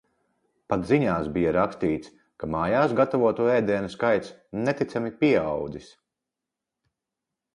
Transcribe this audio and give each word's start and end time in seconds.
Pat 0.71 0.85
ziņās 0.91 1.27
bija 1.35 1.51
rakstīts, 1.57 2.13
ka 2.43 2.49
mājās 2.55 2.95
gatavoto 3.01 3.45
ēdienu 3.57 3.93
skaits 3.97 4.33
neticami 4.69 5.13
pieaudzis. 5.21 5.91